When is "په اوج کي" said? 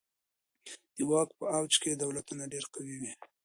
1.39-1.89